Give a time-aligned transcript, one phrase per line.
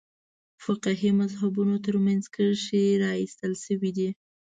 [0.63, 4.09] فقهي مذهبونو تر منځ کرښې راایستل شوې دي.